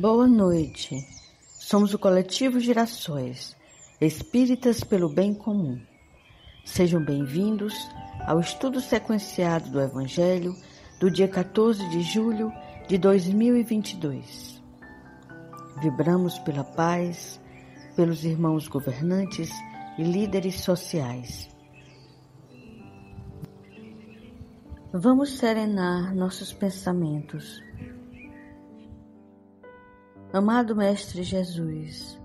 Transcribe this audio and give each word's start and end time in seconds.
Boa 0.00 0.28
noite. 0.28 1.04
Somos 1.42 1.92
o 1.92 1.98
coletivo 1.98 2.60
Girassóis, 2.60 3.56
espíritas 4.00 4.84
pelo 4.84 5.08
bem 5.08 5.34
comum. 5.34 5.76
Sejam 6.64 7.04
bem-vindos 7.04 7.74
ao 8.24 8.38
estudo 8.38 8.80
sequenciado 8.80 9.68
do 9.70 9.80
Evangelho 9.80 10.54
do 11.00 11.10
dia 11.10 11.26
14 11.26 11.88
de 11.88 12.02
julho 12.02 12.52
de 12.86 12.96
2022. 12.96 14.62
Vibramos 15.82 16.38
pela 16.38 16.62
paz, 16.62 17.40
pelos 17.96 18.24
irmãos 18.24 18.68
governantes 18.68 19.50
e 19.98 20.04
líderes 20.04 20.60
sociais. 20.60 21.50
Vamos 24.92 25.38
serenar 25.38 26.14
nossos 26.14 26.52
pensamentos 26.52 27.66
Amado 30.38 30.76
Mestre 30.76 31.24
Jesus, 31.24 32.16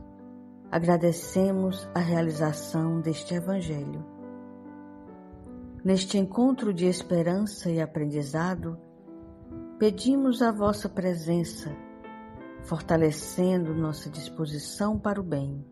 agradecemos 0.69 1.89
a 1.95 1.99
realização 1.99 3.01
deste 3.01 3.33
Evangelho. 3.33 4.05
Neste 5.83 6.19
encontro 6.19 6.71
de 6.71 6.85
esperança 6.85 7.71
e 7.71 7.81
aprendizado, 7.81 8.77
pedimos 9.79 10.43
a 10.43 10.51
vossa 10.51 10.87
presença, 10.87 11.75
fortalecendo 12.61 13.73
nossa 13.73 14.11
disposição 14.11 14.99
para 14.99 15.19
o 15.19 15.23
bem, 15.23 15.65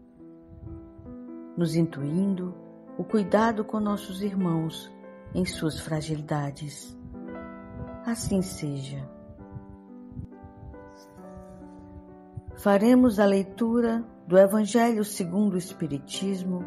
nos 1.56 1.76
intuindo 1.76 2.56
o 2.98 3.04
cuidado 3.04 3.64
com 3.64 3.80
nossos 3.80 4.24
irmãos 4.24 4.92
em 5.32 5.46
suas 5.46 5.80
fragilidades. 5.80 6.98
Assim 8.04 8.42
seja. 8.42 9.08
Faremos 12.62 13.20
a 13.20 13.26
leitura 13.26 14.06
do 14.28 14.38
Evangelho 14.38 15.04
segundo 15.04 15.56
o 15.56 15.58
Espiritismo, 15.58 16.64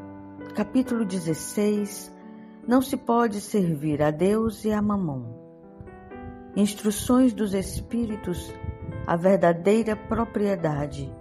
capítulo 0.53 1.05
16. 1.05 2.13
Não 2.67 2.83
se 2.83 2.97
pode 2.97 3.41
servir 3.41 4.03
a 4.03 4.11
Deus 4.11 4.65
e 4.65 4.73
a 4.73 4.83
Mamão. 4.83 5.39
Instruções 6.57 7.33
dos 7.33 7.55
Espíritos, 7.55 8.53
a 9.07 9.15
verdadeira 9.15 9.95
propriedade. 9.95 11.15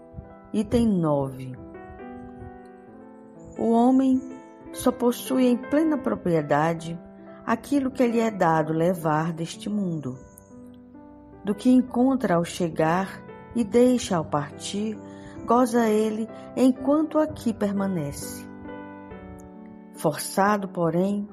Item 0.52 0.88
9. 0.88 1.56
O 3.60 3.74
homem 3.74 4.20
só 4.72 4.92
possui 4.92 5.46
em 5.46 5.56
plena 5.56 6.00
propriedade 6.00 7.00
aquilo 7.46 7.92
que 7.92 8.08
lhe 8.08 8.20
é 8.20 8.32
dado 8.32 8.74
levar 8.74 9.34
deste 9.34 9.70
mundo. 9.70 10.18
Do 11.46 11.54
que 11.54 11.70
encontra 11.70 12.38
ao 12.38 12.44
chegar 12.44 13.23
e 13.56 13.64
deixa 13.64 14.18
ao 14.18 14.26
partir, 14.26 14.98
goza 15.46 15.88
ele 15.90 16.28
enquanto 16.56 17.20
aqui 17.20 17.54
permanece. 17.54 18.48
Forçado, 19.94 20.68
porém, 20.68 21.28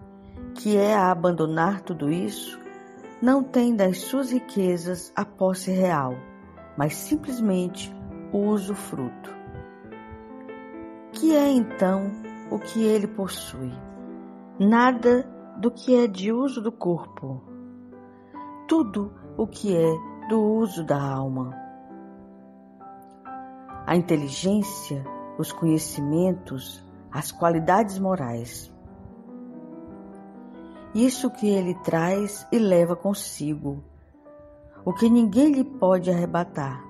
que 0.55 0.77
é 0.77 0.95
a 0.95 1.11
abandonar 1.11 1.81
tudo 1.81 2.11
isso, 2.11 2.59
não 3.23 3.43
tem 3.43 3.75
das 3.75 3.99
suas 3.99 4.31
riquezas 4.31 5.13
a 5.15 5.25
posse 5.25 5.71
real, 5.71 6.15
mas 6.77 6.95
simplesmente 6.95 7.95
o 8.33 8.39
usufruto. 8.49 9.35
Que 11.13 11.35
é 11.35 11.51
então 11.51 12.11
o 12.51 12.59
que 12.59 12.83
ele 12.83 13.07
possui? 13.07 13.73
Nada 14.59 15.29
do 15.59 15.71
que 15.71 15.95
é 15.95 16.07
de 16.07 16.33
uso 16.33 16.61
do 16.61 16.73
corpo, 16.73 17.43
tudo 18.69 19.13
o 19.37 19.47
que 19.47 19.77
é 19.77 20.29
do 20.29 20.41
uso 20.41 20.85
da 20.85 21.01
alma 21.01 21.60
a 23.87 23.97
inteligência, 23.97 25.05
os 25.39 25.53
conhecimentos, 25.53 26.87
as 27.11 27.33
qualidades 27.33 27.99
morais. 27.99 28.73
Isso 30.95 31.31
que 31.31 31.49
ele 31.49 31.75
traz 31.75 32.47
e 32.51 32.59
leva 32.59 32.97
consigo, 32.97 33.83
o 34.85 34.93
que 34.93 35.09
ninguém 35.09 35.53
lhe 35.53 35.65
pode 35.65 36.11
arrebatar, 36.11 36.85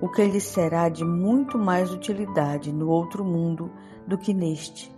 o 0.00 0.08
que 0.08 0.24
lhe 0.24 0.40
será 0.40 0.88
de 0.88 1.04
muito 1.04 1.58
mais 1.58 1.92
utilidade 1.92 2.72
no 2.72 2.88
outro 2.88 3.24
mundo 3.24 3.70
do 4.06 4.16
que 4.16 4.32
neste. 4.32 4.94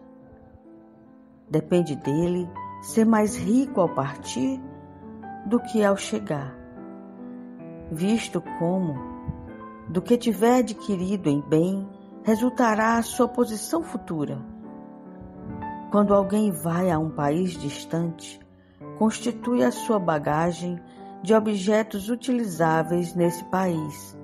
Depende 1.48 1.96
dele 1.96 2.48
ser 2.80 3.04
mais 3.04 3.36
rico 3.36 3.80
ao 3.80 3.88
partir 3.88 4.60
do 5.46 5.58
que 5.58 5.84
ao 5.84 5.96
chegar, 5.96 6.54
visto 7.90 8.42
como 8.58 9.19
do 9.90 10.00
que 10.00 10.16
tiver 10.16 10.60
adquirido 10.60 11.28
em 11.28 11.40
bem 11.40 11.86
resultará 12.22 12.96
a 12.96 13.02
sua 13.02 13.26
posição 13.26 13.82
futura. 13.82 14.38
Quando 15.90 16.14
alguém 16.14 16.52
vai 16.52 16.92
a 16.92 16.98
um 16.98 17.10
país 17.10 17.58
distante, 17.58 18.38
constitui 18.98 19.64
a 19.64 19.72
sua 19.72 19.98
bagagem 19.98 20.80
de 21.22 21.34
objetos 21.34 22.08
utilizáveis 22.08 23.16
nesse 23.16 23.42
país. 23.46 24.16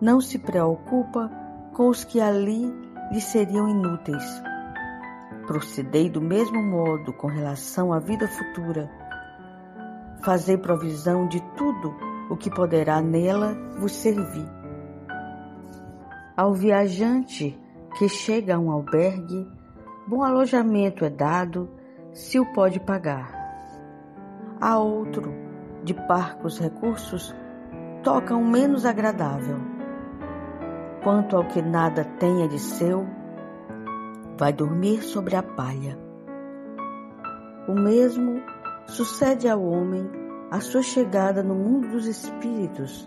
Não 0.00 0.18
se 0.18 0.38
preocupa 0.38 1.30
com 1.74 1.88
os 1.88 2.02
que 2.02 2.18
ali 2.18 2.72
lhe 3.12 3.20
seriam 3.20 3.68
inúteis. 3.68 4.24
Procedei 5.46 6.08
do 6.08 6.22
mesmo 6.22 6.62
modo 6.62 7.12
com 7.12 7.26
relação 7.26 7.92
à 7.92 7.98
vida 7.98 8.26
futura. 8.26 8.90
Fazei 10.22 10.56
provisão 10.56 11.28
de 11.28 11.40
tudo 11.54 12.07
o 12.28 12.36
que 12.36 12.50
poderá 12.50 13.00
nela 13.00 13.56
vos 13.78 13.92
servir. 13.92 14.48
Ao 16.36 16.52
viajante 16.52 17.58
que 17.98 18.08
chega 18.08 18.56
a 18.56 18.58
um 18.58 18.70
albergue, 18.70 19.50
bom 20.06 20.22
alojamento 20.22 21.04
é 21.04 21.10
dado 21.10 21.68
se 22.12 22.38
o 22.38 22.52
pode 22.52 22.78
pagar. 22.80 23.32
A 24.60 24.78
outro, 24.78 25.32
de 25.82 25.94
parcos 25.94 26.58
recursos, 26.58 27.34
toca 28.02 28.34
um 28.34 28.48
menos 28.48 28.84
agradável. 28.84 29.58
Quanto 31.02 31.36
ao 31.36 31.44
que 31.46 31.62
nada 31.62 32.04
tenha 32.04 32.48
de 32.48 32.58
seu, 32.58 33.06
vai 34.36 34.52
dormir 34.52 35.02
sobre 35.02 35.36
a 35.36 35.42
palha. 35.42 35.98
O 37.68 37.72
mesmo 37.72 38.42
sucede 38.86 39.48
ao 39.48 39.62
homem 39.62 40.27
a 40.50 40.60
sua 40.60 40.82
chegada 40.82 41.42
no 41.42 41.54
mundo 41.54 41.88
dos 41.88 42.06
espíritos 42.06 43.06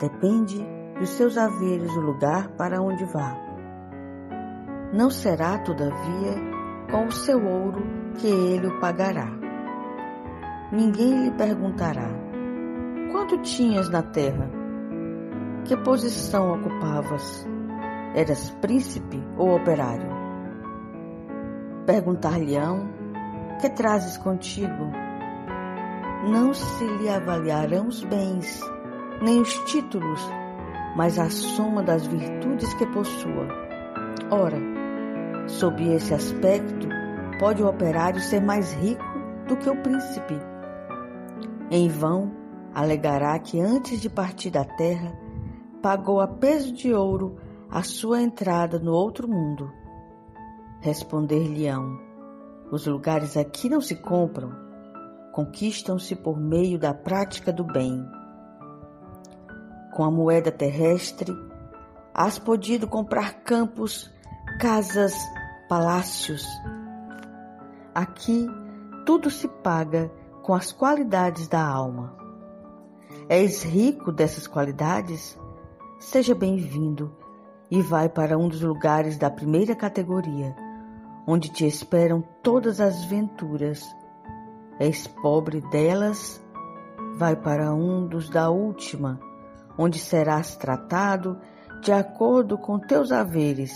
depende 0.00 0.62
dos 0.98 1.08
seus 1.10 1.38
haveres 1.38 1.90
o 1.96 2.00
lugar 2.00 2.48
para 2.58 2.82
onde 2.82 3.04
vá. 3.06 3.34
Não 4.92 5.08
será, 5.08 5.58
todavia, 5.58 6.34
com 6.90 7.06
o 7.06 7.12
seu 7.12 7.42
ouro 7.42 7.82
que 8.18 8.26
ele 8.26 8.66
o 8.66 8.80
pagará. 8.80 9.30
Ninguém 10.70 11.24
lhe 11.24 11.30
perguntará: 11.30 12.10
Quanto 13.12 13.38
tinhas 13.38 13.88
na 13.88 14.02
terra? 14.02 14.50
Que 15.64 15.76
posição 15.76 16.52
ocupavas? 16.52 17.46
Eras 18.14 18.50
príncipe 18.60 19.22
ou 19.38 19.56
operário? 19.56 20.10
Perguntar-lhe-ão: 21.86 22.88
Que 23.58 23.70
trazes 23.70 24.18
contigo? 24.18 25.07
Não 26.26 26.52
se 26.52 26.84
lhe 26.84 27.08
avaliarão 27.08 27.86
os 27.86 28.02
bens, 28.04 28.60
nem 29.22 29.40
os 29.40 29.54
títulos, 29.64 30.20
mas 30.96 31.18
a 31.18 31.30
soma 31.30 31.82
das 31.82 32.06
virtudes 32.06 32.72
que 32.74 32.86
possua. 32.86 33.48
Ora, 34.30 34.58
sob 35.46 35.82
esse 35.94 36.12
aspecto, 36.12 36.88
pode 37.38 37.62
o 37.62 37.68
operário 37.68 38.20
ser 38.20 38.40
mais 38.40 38.72
rico 38.72 39.04
do 39.46 39.56
que 39.56 39.70
o 39.70 39.80
príncipe. 39.80 40.34
Em 41.70 41.88
vão 41.88 42.32
alegará 42.74 43.38
que 43.38 43.60
antes 43.60 44.00
de 44.00 44.10
partir 44.10 44.50
da 44.50 44.64
terra, 44.64 45.12
pagou 45.80 46.20
a 46.20 46.26
peso 46.26 46.72
de 46.72 46.92
ouro 46.92 47.36
a 47.70 47.82
sua 47.82 48.20
entrada 48.20 48.78
no 48.78 48.92
outro 48.92 49.28
mundo. 49.28 49.70
Responder-lhe-ão: 50.80 51.98
os 52.70 52.86
lugares 52.86 53.36
aqui 53.36 53.68
não 53.68 53.80
se 53.80 53.94
compram 53.94 54.67
conquistam-se 55.38 56.16
por 56.16 56.36
meio 56.36 56.80
da 56.80 56.92
prática 56.92 57.52
do 57.52 57.62
bem. 57.62 58.04
Com 59.94 60.02
a 60.02 60.10
moeda 60.10 60.50
terrestre, 60.50 61.32
has 62.12 62.40
podido 62.40 62.88
comprar 62.88 63.44
campos, 63.44 64.12
casas, 64.58 65.14
palácios. 65.68 66.44
Aqui, 67.94 68.48
tudo 69.06 69.30
se 69.30 69.46
paga 69.46 70.10
com 70.42 70.54
as 70.54 70.72
qualidades 70.72 71.46
da 71.46 71.64
alma. 71.64 72.16
És 73.28 73.62
rico 73.62 74.10
dessas 74.10 74.48
qualidades? 74.48 75.38
Seja 76.00 76.34
bem-vindo 76.34 77.16
e 77.70 77.80
vai 77.80 78.08
para 78.08 78.36
um 78.36 78.48
dos 78.48 78.62
lugares 78.62 79.16
da 79.16 79.30
primeira 79.30 79.76
categoria, 79.76 80.56
onde 81.28 81.48
te 81.48 81.64
esperam 81.64 82.24
todas 82.42 82.80
as 82.80 83.04
venturas 83.04 83.86
és 84.78 85.06
pobre 85.06 85.60
delas, 85.70 86.42
vai 87.16 87.34
para 87.34 87.74
um 87.74 88.06
dos 88.06 88.28
da 88.30 88.50
última, 88.50 89.18
onde 89.76 89.98
serás 89.98 90.56
tratado 90.56 91.40
de 91.82 91.92
acordo 91.92 92.56
com 92.58 92.78
teus 92.78 93.10
haveres. 93.12 93.72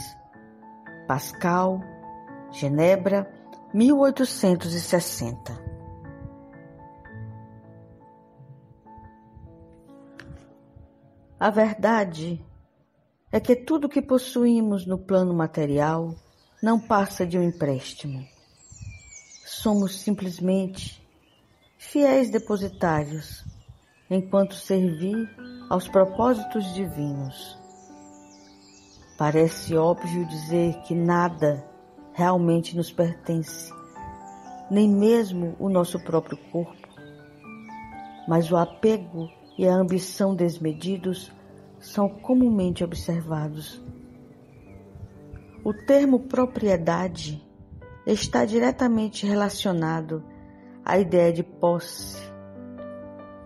Pascal, 1.07 1.81
Genebra, 2.51 3.31
1860. 3.75 5.73
A 11.39 11.51
verdade 11.51 12.45
é 13.33 13.41
que 13.41 13.57
tudo 13.57 13.89
que 13.89 14.01
possuímos 14.01 14.87
no 14.87 14.97
plano 14.97 15.35
material 15.35 16.15
não 16.63 16.79
passa 16.79 17.27
de 17.27 17.37
um 17.37 17.43
empréstimo. 17.43 18.25
Somos 19.55 20.01
simplesmente 20.01 21.07
fiéis 21.77 22.31
depositários 22.31 23.45
enquanto 24.11 24.55
servir 24.55 25.29
aos 25.69 25.87
propósitos 25.87 26.73
divinos. 26.73 27.57
Parece 29.19 29.77
óbvio 29.77 30.27
dizer 30.27 30.81
que 30.81 30.95
nada 30.95 31.63
realmente 32.15 32.75
nos 32.75 32.91
pertence, 32.91 33.71
nem 34.71 34.89
mesmo 34.89 35.55
o 35.61 35.69
nosso 35.69 36.03
próprio 36.03 36.39
corpo, 36.51 36.89
mas 38.27 38.51
o 38.51 38.57
apego 38.57 39.31
e 39.59 39.69
a 39.69 39.75
ambição 39.75 40.35
desmedidos 40.35 41.31
são 41.79 42.09
comumente 42.09 42.83
observados. 42.83 43.83
O 45.63 45.75
termo 45.75 46.21
propriedade 46.21 47.52
está 48.07 48.45
diretamente 48.45 49.27
relacionado 49.27 50.25
à 50.85 50.99
ideia 50.99 51.33
de 51.33 51.43
posse, 51.43 52.19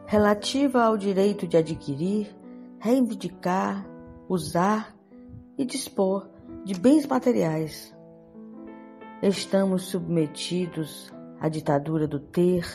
relativa 0.07 0.83
ao 0.83 0.97
direito 0.97 1.47
de 1.47 1.57
adquirir, 1.57 2.35
reivindicar, 2.79 3.87
usar 4.29 4.97
e 5.59 5.65
dispor 5.65 6.29
de 6.65 6.75
bens 6.79 7.07
materiais. 7.07 7.95
Estamos 9.23 9.85
submetidos 9.85 11.13
à 11.41 11.49
ditadura 11.49 12.07
do 12.07 12.19
ter 12.19 12.67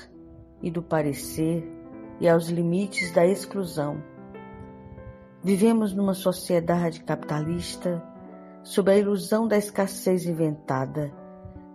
e 0.62 0.70
do 0.70 0.82
parecer 0.82 1.68
e 2.20 2.30
aos 2.30 2.50
limites 2.50 3.12
da 3.12 3.26
exclusão. 3.26 4.04
Vivemos 5.44 5.94
numa 5.94 6.14
sociedade 6.14 7.04
capitalista 7.04 8.04
sob 8.64 8.92
a 8.92 8.98
ilusão 8.98 9.48
da 9.48 9.58
escassez 9.58 10.26
inventada, 10.26 11.12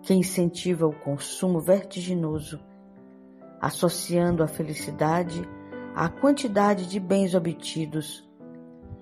que 0.06 0.14
incentiva 0.14 0.86
o 0.86 0.92
consumo 0.92 1.58
vertiginoso, 1.60 2.60
associando 3.60 4.40
a 4.40 4.46
felicidade 4.46 5.42
à 5.96 6.08
quantidade 6.08 6.88
de 6.88 7.00
bens 7.00 7.34
obtidos 7.34 8.24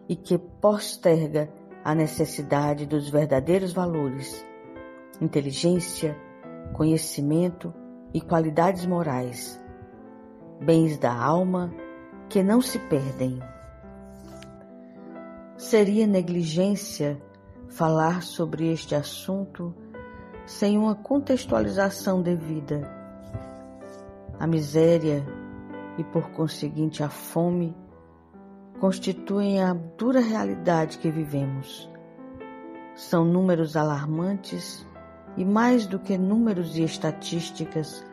e 0.08 0.16
que 0.16 0.38
posterga 0.38 1.52
a 1.84 1.94
necessidade 1.94 2.86
dos 2.86 3.10
verdadeiros 3.10 3.70
valores, 3.70 4.42
inteligência, 5.20 6.16
conhecimento 6.72 7.74
e 8.14 8.22
qualidades 8.22 8.86
morais, 8.86 9.62
bens 10.58 10.96
da 10.96 11.14
alma 11.14 11.70
que 12.30 12.42
não 12.42 12.62
se 12.62 12.78
perdem. 12.78 13.40
Seria 15.58 16.06
negligência 16.06 17.20
falar 17.68 18.22
sobre 18.22 18.72
este 18.72 18.94
assunto 18.94 19.83
sem 20.46 20.76
uma 20.79 20.94
contextualização 20.94 22.23
devida. 22.23 22.91
A 24.38 24.46
miséria 24.46 25.25
e, 25.96 26.05
por 26.05 26.31
conseguinte, 26.31 27.02
a 27.02 27.08
fome 27.08 27.75
constituem 28.81 29.62
a 29.62 29.73
dura 29.73 30.20
realidade 30.20 30.99
que 30.99 31.11
vivemos. 31.11 31.88
São 32.94 33.25
números 33.25 33.76
alarmantes 33.76 34.87
e, 35.37 35.44
mais 35.44 35.87
do 35.87 35.99
que 35.99 36.19
números 36.19 36.76
e 36.76 36.82
estatísticas, 36.82 38.05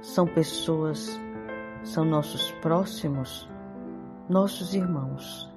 são 0.00 0.26
pessoas, 0.26 1.18
são 1.82 2.04
nossos 2.04 2.50
próximos, 2.62 3.48
nossos 4.28 4.74
irmãos. 4.74 5.50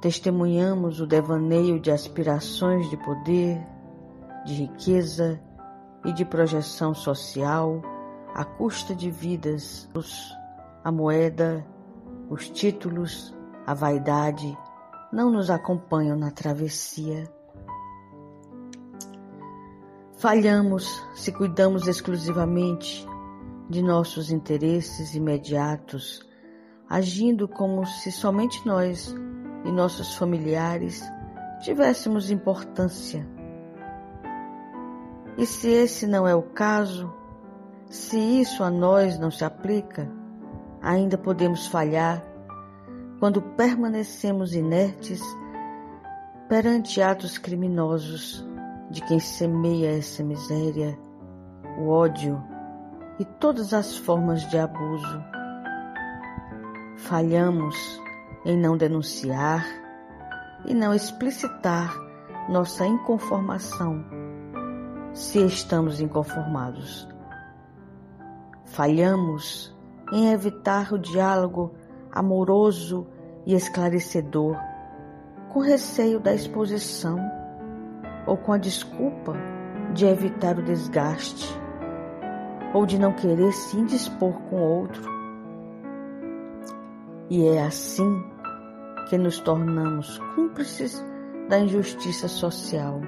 Testemunhamos 0.00 1.00
o 1.00 1.06
devaneio 1.06 1.80
de 1.80 1.90
aspirações 1.90 2.88
de 2.90 2.96
poder, 2.98 3.73
de 4.44 4.54
riqueza 4.54 5.40
e 6.04 6.12
de 6.12 6.24
projeção 6.24 6.94
social 6.94 7.80
à 8.34 8.44
custa 8.44 8.94
de 8.94 9.10
vidas, 9.10 9.88
a 10.82 10.92
moeda, 10.92 11.64
os 12.28 12.50
títulos, 12.50 13.34
a 13.66 13.72
vaidade 13.72 14.56
não 15.12 15.30
nos 15.30 15.48
acompanham 15.50 16.16
na 16.16 16.30
travessia. 16.30 17.30
Falhamos 20.16 21.02
se 21.14 21.30
cuidamos 21.32 21.86
exclusivamente 21.86 23.06
de 23.68 23.82
nossos 23.82 24.30
interesses 24.30 25.14
imediatos, 25.14 26.26
agindo 26.88 27.46
como 27.48 27.86
se 27.86 28.10
somente 28.12 28.64
nós 28.66 29.14
e 29.64 29.72
nossos 29.72 30.14
familiares 30.16 31.02
tivéssemos 31.62 32.30
importância. 32.30 33.33
E 35.36 35.46
se 35.46 35.68
esse 35.68 36.06
não 36.06 36.28
é 36.28 36.34
o 36.34 36.42
caso, 36.42 37.12
se 37.88 38.16
isso 38.16 38.62
a 38.62 38.70
nós 38.70 39.18
não 39.18 39.30
se 39.30 39.44
aplica, 39.44 40.08
ainda 40.80 41.18
podemos 41.18 41.66
falhar 41.66 42.24
quando 43.18 43.42
permanecemos 43.42 44.54
inertes 44.54 45.20
perante 46.48 47.02
atos 47.02 47.36
criminosos 47.36 48.46
de 48.90 49.00
quem 49.02 49.18
semeia 49.18 49.98
essa 49.98 50.22
miséria, 50.22 50.96
o 51.78 51.88
ódio 51.88 52.40
e 53.18 53.24
todas 53.24 53.74
as 53.74 53.96
formas 53.96 54.48
de 54.50 54.58
abuso. 54.58 55.24
Falhamos 56.96 57.74
em 58.44 58.56
não 58.56 58.76
denunciar 58.76 59.66
e 60.64 60.74
não 60.74 60.94
explicitar 60.94 61.92
nossa 62.48 62.86
inconformação 62.86 64.23
se 65.14 65.38
estamos 65.46 66.00
inconformados. 66.00 67.08
Falhamos 68.64 69.74
em 70.12 70.32
evitar 70.32 70.92
o 70.92 70.98
diálogo 70.98 71.72
amoroso 72.10 73.06
e 73.46 73.54
esclarecedor, 73.54 74.56
com 75.52 75.60
receio 75.60 76.18
da 76.18 76.34
exposição 76.34 77.18
ou 78.26 78.36
com 78.36 78.52
a 78.52 78.58
desculpa 78.58 79.34
de 79.92 80.04
evitar 80.04 80.58
o 80.58 80.62
desgaste 80.62 81.48
ou 82.74 82.84
de 82.84 82.98
não 82.98 83.12
querer 83.12 83.52
se 83.52 83.76
indispor 83.76 84.32
com 84.50 84.56
outro. 84.56 85.08
E 87.30 87.46
é 87.46 87.62
assim 87.62 88.24
que 89.08 89.16
nos 89.16 89.38
tornamos 89.38 90.18
cúmplices 90.34 91.04
da 91.48 91.60
injustiça 91.60 92.26
social. 92.26 93.00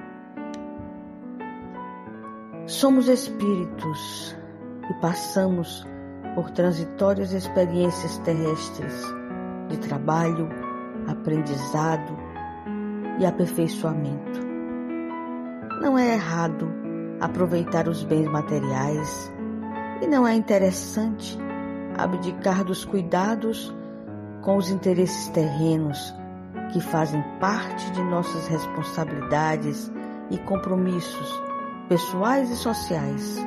Somos 2.67 3.07
espíritos 3.07 4.35
e 4.89 4.93
passamos 4.95 5.87
por 6.35 6.51
transitórias 6.51 7.31
experiências 7.31 8.17
terrestres 8.19 8.93
de 9.69 9.77
trabalho, 9.77 10.49
aprendizado 11.07 12.13
e 13.19 13.25
aperfeiçoamento. 13.25 14.45
Não 15.81 15.97
é 15.97 16.15
errado 16.15 16.69
aproveitar 17.21 17.87
os 17.87 18.03
bens 18.03 18.27
materiais 18.27 19.31
e 20.01 20.07
não 20.07 20.27
é 20.27 20.35
interessante 20.35 21.39
abdicar 21.97 22.65
dos 22.65 22.83
cuidados 22.83 23.73
com 24.41 24.57
os 24.57 24.69
interesses 24.69 25.29
terrenos 25.29 26.13
que 26.73 26.81
fazem 26.81 27.23
parte 27.39 27.89
de 27.91 28.03
nossas 28.03 28.45
responsabilidades 28.47 29.89
e 30.29 30.37
compromissos 30.39 31.46
pessoais 31.87 32.49
e 32.51 32.55
sociais. 32.55 33.37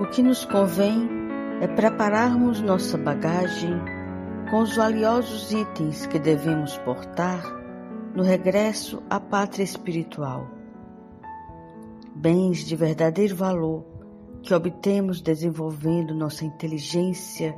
O 0.00 0.06
que 0.06 0.22
nos 0.22 0.44
convém 0.44 1.08
é 1.60 1.66
prepararmos 1.66 2.60
nossa 2.60 2.96
bagagem 2.96 3.74
com 4.50 4.60
os 4.60 4.76
valiosos 4.76 5.52
itens 5.52 6.06
que 6.06 6.18
devemos 6.18 6.76
portar 6.78 7.42
no 8.14 8.22
regresso 8.22 9.02
à 9.10 9.20
pátria 9.20 9.64
espiritual. 9.64 10.48
Bens 12.14 12.58
de 12.58 12.74
verdadeiro 12.74 13.36
valor 13.36 13.84
que 14.42 14.54
obtemos 14.54 15.20
desenvolvendo 15.20 16.14
nossa 16.14 16.44
inteligência 16.44 17.54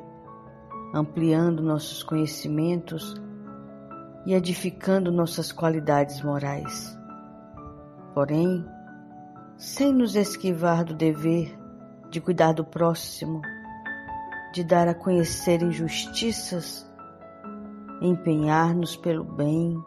ampliando 0.93 1.63
nossos 1.63 2.03
conhecimentos 2.03 3.15
e 4.27 4.35
edificando 4.35 5.13
nossas 5.13 5.53
qualidades 5.53 6.23
morais. 6.23 6.99
Porém, 8.13 8.65
sem 9.61 9.93
nos 9.93 10.17
esquivar 10.17 10.85
do 10.85 10.95
dever 10.95 11.55
de 12.11 12.19
cuidar 12.21 12.53
do 12.53 12.65
próximo, 12.65 13.43
de 14.53 14.65
dar 14.65 14.89
a 14.89 14.95
conhecer 14.95 15.63
injustiças 15.63 16.91
empenhar-nos 18.01 18.97
pelo 18.97 19.23
bem, 19.23 19.79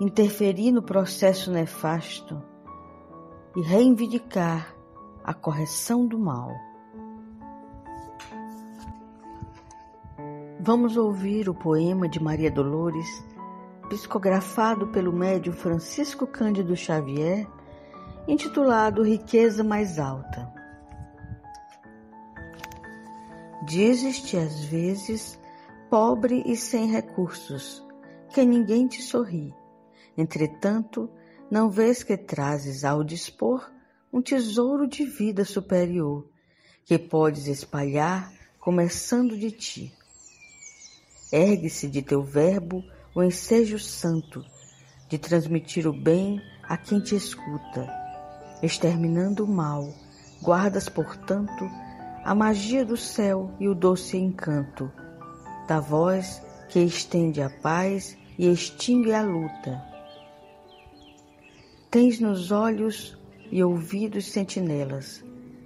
interferir 0.00 0.70
no 0.70 0.80
processo 0.80 1.50
nefasto 1.50 2.40
e 3.56 3.60
reivindicar 3.60 4.72
a 5.24 5.34
correção 5.34 6.06
do 6.06 6.16
mal. 6.16 6.52
Vamos 10.60 10.96
ouvir 10.96 11.48
o 11.48 11.54
poema 11.54 12.08
de 12.08 12.22
Maria 12.22 12.50
Dolores, 12.50 13.08
psicografado 13.88 14.86
pelo 14.88 15.12
médium 15.12 15.52
Francisco 15.52 16.26
Cândido 16.26 16.76
Xavier, 16.76 17.48
intitulado 18.28 19.02
Riqueza 19.02 19.64
Mais 19.64 19.98
Alta. 19.98 20.52
Dizes-te 23.66 24.36
às 24.36 24.66
vezes 24.66 25.40
pobre 25.88 26.42
e 26.44 26.54
sem 26.54 26.90
recursos, 26.90 27.82
que 28.34 28.44
ninguém 28.44 28.86
te 28.86 29.00
sorri. 29.00 29.54
Entretanto, 30.14 31.10
não 31.50 31.70
vês 31.70 32.02
que 32.02 32.18
trazes 32.18 32.84
ao 32.84 33.02
dispor 33.02 33.72
um 34.12 34.20
tesouro 34.20 34.86
de 34.86 35.06
vida 35.06 35.42
superior, 35.42 36.28
que 36.84 36.98
podes 36.98 37.46
espalhar 37.46 38.30
começando 38.60 39.38
de 39.38 39.50
ti. 39.50 39.92
Ergue-se 41.32 41.88
de 41.88 42.02
teu 42.02 42.22
verbo 42.22 42.84
o 43.14 43.22
ensejo 43.22 43.78
santo 43.78 44.44
de 45.08 45.16
transmitir 45.16 45.86
o 45.86 45.92
bem 45.94 46.42
a 46.62 46.76
quem 46.76 47.00
te 47.00 47.14
escuta, 47.14 48.07
exterminando 48.62 49.44
o 49.44 49.48
mal, 49.48 49.92
guardas, 50.42 50.88
portanto, 50.88 51.70
a 52.24 52.34
magia 52.34 52.84
do 52.84 52.96
céu 52.96 53.50
e 53.58 53.68
o 53.68 53.74
doce 53.74 54.16
encanto 54.16 54.90
da 55.66 55.80
voz 55.80 56.42
que 56.68 56.80
estende 56.80 57.40
a 57.40 57.50
paz 57.50 58.16
e 58.38 58.50
extingue 58.50 59.12
a 59.12 59.22
luta. 59.22 59.82
Tens 61.90 62.20
nos 62.20 62.50
olhos 62.50 63.18
e 63.50 63.62
ouvidos 63.62 64.26
sentinelas, 64.26 65.24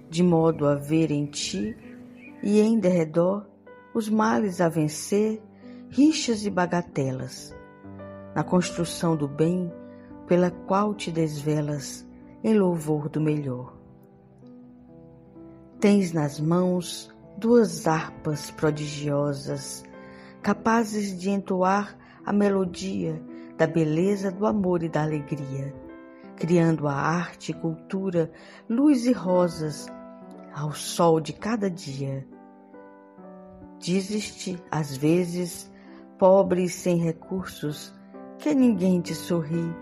de 0.09 0.23
modo 0.23 0.67
a 0.67 0.75
ver 0.75 1.11
em 1.11 1.25
ti 1.25 1.75
e 2.41 2.61
em 2.61 2.79
derredor 2.79 3.45
os 3.93 4.09
males 4.09 4.61
a 4.61 4.69
vencer, 4.69 5.41
rixas 5.89 6.45
e 6.45 6.49
bagatelas, 6.49 7.55
na 8.35 8.43
construção 8.43 9.15
do 9.15 9.27
bem 9.27 9.71
pela 10.27 10.49
qual 10.49 10.93
te 10.93 11.11
desvelas 11.11 12.07
em 12.43 12.53
louvor 12.57 13.09
do 13.09 13.21
melhor. 13.21 13.77
Tens 15.79 16.11
nas 16.11 16.39
mãos 16.39 17.13
duas 17.37 17.87
harpas 17.87 18.51
prodigiosas, 18.51 19.83
capazes 20.41 21.19
de 21.19 21.29
entoar 21.29 21.97
a 22.25 22.33
melodia 22.33 23.21
da 23.57 23.67
beleza 23.67 24.31
do 24.31 24.45
amor 24.45 24.83
e 24.83 24.89
da 24.89 25.03
alegria 25.03 25.73
criando 26.35 26.87
a 26.87 26.93
arte 26.93 27.51
e 27.51 27.53
cultura, 27.53 28.31
luz 28.69 29.05
e 29.05 29.11
rosas 29.11 29.87
ao 30.53 30.73
sol 30.73 31.19
de 31.19 31.33
cada 31.33 31.69
dia. 31.69 32.27
Dizes-te, 33.79 34.61
às 34.71 34.95
vezes, 34.95 35.71
pobre 36.17 36.65
e 36.65 36.69
sem 36.69 36.97
recursos, 36.97 37.93
que 38.39 38.53
ninguém 38.53 39.01
te 39.01 39.13
sorri. 39.13 39.73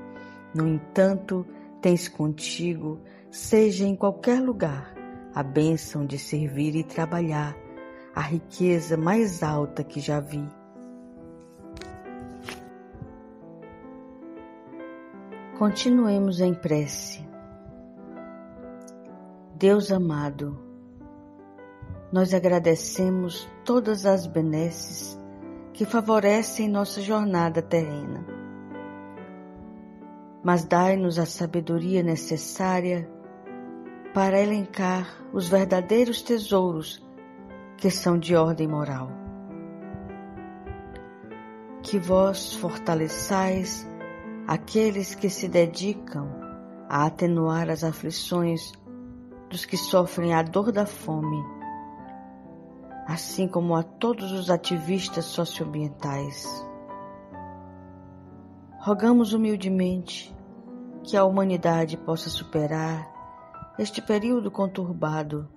No 0.53 0.67
entanto, 0.67 1.45
tens 1.81 2.07
contigo, 2.07 3.01
seja 3.29 3.85
em 3.85 3.95
qualquer 3.95 4.39
lugar, 4.39 4.93
a 5.33 5.41
bênção 5.41 6.05
de 6.05 6.19
servir 6.19 6.75
e 6.75 6.83
trabalhar, 6.83 7.57
a 8.13 8.21
riqueza 8.21 8.95
mais 8.95 9.41
alta 9.41 9.83
que 9.83 9.99
já 9.99 10.19
vi. 10.19 10.47
Continuemos 15.57 16.39
em 16.39 16.53
prece. 16.53 17.25
Deus 19.55 19.91
amado, 19.91 20.59
nós 22.11 22.33
agradecemos 22.33 23.47
todas 23.63 24.05
as 24.05 24.25
benesses 24.25 25.19
que 25.71 25.85
favorecem 25.85 26.67
nossa 26.67 26.99
jornada 26.99 27.61
terrena. 27.61 28.40
Mas 30.43 30.65
dai-nos 30.65 31.19
a 31.19 31.25
sabedoria 31.25 32.01
necessária 32.01 33.07
para 34.13 34.39
elencar 34.39 35.07
os 35.31 35.47
verdadeiros 35.47 36.21
tesouros 36.21 37.01
que 37.77 37.89
são 37.89 38.17
de 38.17 38.35
ordem 38.35 38.67
moral. 38.67 39.09
Que 41.81 41.97
vós 41.97 42.53
fortaleçais 42.53 43.87
aqueles 44.47 45.15
que 45.15 45.29
se 45.29 45.47
dedicam 45.47 46.29
a 46.89 47.05
atenuar 47.05 47.69
as 47.69 47.83
aflições 47.83 48.71
dos 49.49 49.65
que 49.65 49.77
sofrem 49.77 50.33
a 50.33 50.41
dor 50.41 50.71
da 50.71 50.85
fome, 50.85 51.43
assim 53.07 53.47
como 53.47 53.75
a 53.75 53.83
todos 53.83 54.31
os 54.31 54.49
ativistas 54.49 55.25
socioambientais. 55.25 56.65
Rogamos 58.83 59.31
humildemente 59.31 60.35
que 61.03 61.15
a 61.15 61.23
humanidade 61.23 61.95
possa 61.97 62.31
superar 62.31 63.07
este 63.77 64.01
período 64.01 64.49
conturbado 64.49 65.47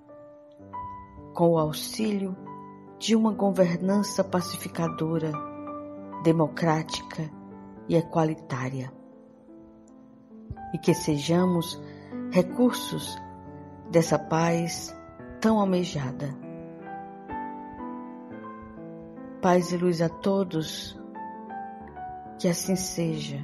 com 1.33 1.49
o 1.49 1.57
auxílio 1.57 2.37
de 2.99 3.15
uma 3.15 3.33
governança 3.33 4.23
pacificadora, 4.23 5.31
democrática 6.23 7.27
e 7.89 7.95
equalitária. 7.95 8.93
E 10.71 10.77
que 10.77 10.93
sejamos 10.93 11.81
recursos 12.31 13.17
dessa 13.89 14.19
paz 14.19 14.95
tão 15.41 15.59
almejada. 15.59 16.29
Paz 19.41 19.71
e 19.71 19.77
luz 19.77 19.99
a 19.99 20.09
todos, 20.09 20.95
que 22.39 22.47
assim 22.47 22.75
seja. 22.75 23.41